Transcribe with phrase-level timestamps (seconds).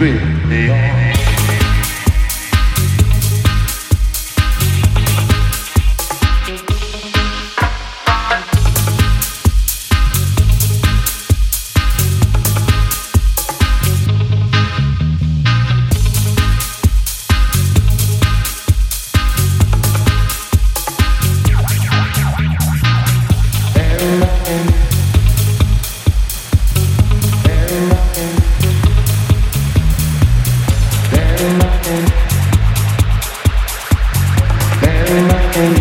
[0.00, 0.12] be.
[0.48, 1.09] the
[35.12, 35.80] and I can't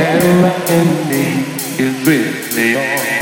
[0.00, 0.22] That
[1.10, 1.44] me
[1.78, 3.19] is really on.